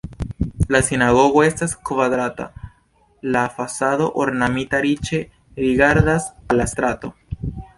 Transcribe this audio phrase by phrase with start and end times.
[0.75, 2.47] La sinagogo estas kvadrata,
[3.35, 5.23] la fasado ornamita riĉe
[5.67, 7.13] rigardas al la strato.